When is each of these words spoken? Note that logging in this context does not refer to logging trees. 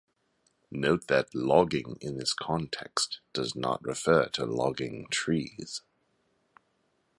Note 0.71 1.05
that 1.09 1.35
logging 1.35 1.95
in 2.01 2.17
this 2.17 2.33
context 2.33 3.19
does 3.33 3.55
not 3.55 3.83
refer 3.85 4.25
to 4.29 4.47
logging 4.47 5.05
trees. 5.11 5.83